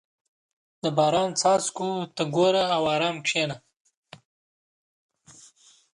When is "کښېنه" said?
3.25-3.57